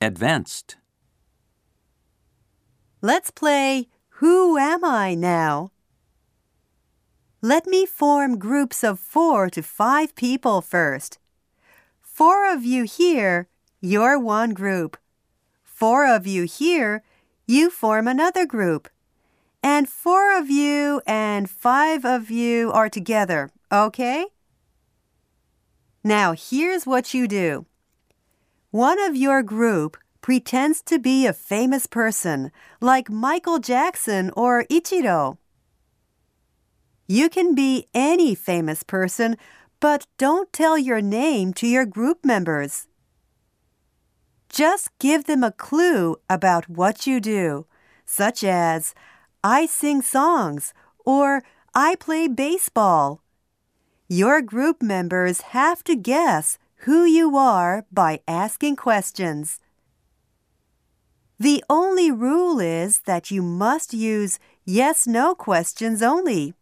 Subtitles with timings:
[0.00, 0.76] Advanced.
[3.02, 3.88] Let's play
[4.20, 5.72] Who Am I now?
[7.42, 11.18] Let me form groups of four to five people first.
[12.00, 13.48] Four of you here,
[13.80, 14.96] you're one group.
[15.64, 17.02] Four of you here,
[17.48, 18.88] you form another group.
[19.64, 24.26] And four of you and five of you are together, okay?
[26.04, 27.66] Now, here's what you do.
[28.70, 32.52] One of your group pretends to be a famous person,
[32.82, 35.38] like Michael Jackson or Ichiro.
[37.06, 39.38] You can be any famous person,
[39.80, 42.88] but don't tell your name to your group members.
[44.50, 47.64] Just give them a clue about what you do,
[48.04, 48.94] such as,
[49.42, 50.74] I sing songs
[51.06, 51.42] or
[51.74, 53.22] I play baseball.
[54.08, 59.60] Your group members have to guess who you are by asking questions.
[61.38, 66.54] The only rule is that you must use yes no questions only.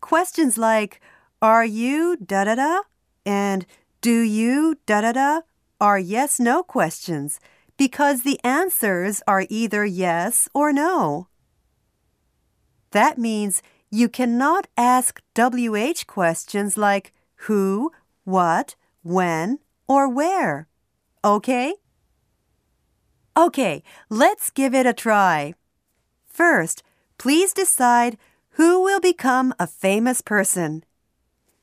[0.00, 1.00] Questions like,
[1.40, 2.80] Are you da da da?
[3.24, 3.66] and
[4.00, 5.40] Do you da da da?
[5.80, 7.38] are yes no questions
[7.76, 11.28] because the answers are either yes or no.
[12.90, 17.12] That means you cannot ask WH questions like
[17.46, 17.92] who,
[18.24, 20.68] what, when, or where.
[21.24, 21.74] Okay?
[23.36, 25.54] Okay, let's give it a try.
[26.26, 26.82] First,
[27.18, 28.18] please decide
[28.50, 30.84] who will become a famous person.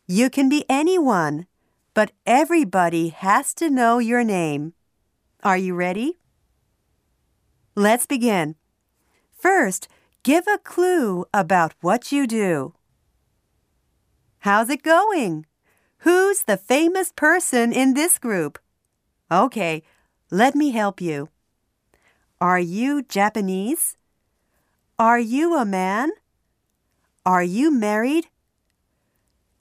[0.07, 1.47] You can be anyone,
[1.93, 4.73] but everybody has to know your name.
[5.43, 6.17] Are you ready?
[7.75, 8.55] Let's begin.
[9.37, 9.87] First,
[10.23, 12.73] give a clue about what you do.
[14.39, 15.45] How's it going?
[16.05, 18.59] Who's the famous person in this group?
[19.31, 19.81] Okay,
[20.29, 21.29] let me help you.
[22.39, 23.97] Are you Japanese?
[24.99, 26.11] Are you a man?
[27.25, 28.27] Are you married?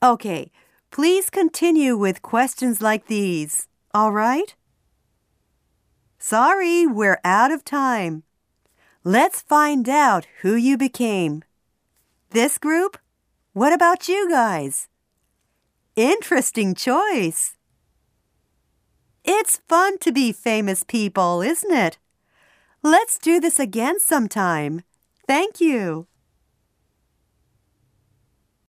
[0.03, 0.51] Okay,
[0.91, 4.55] please continue with questions like these, all right?
[6.19, 8.23] Sorry, we're out of time.
[9.03, 11.43] Let's find out who you became.
[12.33, 12.99] This group?
[13.55, 14.89] What about you guys?
[15.97, 17.55] Interesting choice.
[19.25, 21.99] It's fun to be famous people, isn't it?
[22.83, 24.83] Let's do this again sometime.
[25.29, 26.09] Thank you.